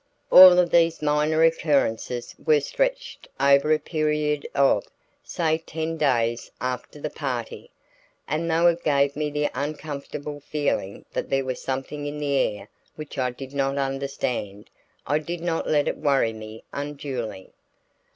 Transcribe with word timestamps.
All 0.31 0.57
of 0.57 0.71
these 0.71 1.03
minor 1.03 1.43
occurrences 1.43 2.33
were 2.43 2.59
stretched 2.59 3.27
over 3.39 3.71
a 3.71 3.77
period 3.77 4.47
of, 4.55 4.83
say 5.23 5.59
ten 5.59 5.95
days 5.95 6.49
after 6.59 6.99
the 6.99 7.11
party, 7.11 7.69
and 8.27 8.49
though 8.49 8.65
it 8.65 8.83
gave 8.83 9.15
me 9.15 9.29
the 9.29 9.51
uncomfortable 9.53 10.39
feeling 10.39 11.05
that 11.13 11.29
there 11.29 11.45
was 11.45 11.61
something 11.61 12.07
in 12.07 12.17
the 12.17 12.33
air 12.33 12.67
which 12.95 13.19
I 13.19 13.29
did 13.29 13.53
not 13.53 13.77
understand, 13.77 14.71
I 15.05 15.19
did 15.19 15.41
not 15.41 15.69
let 15.69 15.87
it 15.87 15.97
worry 15.97 16.33
me 16.33 16.63
unduly. 16.73 17.51